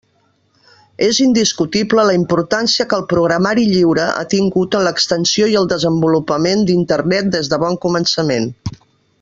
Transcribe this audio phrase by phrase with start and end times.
[1.07, 6.67] És indiscutible la importància que el programari lliure ha tingut en l'extensió i el desenvolupament
[6.71, 8.53] d'Internet des de bon començament.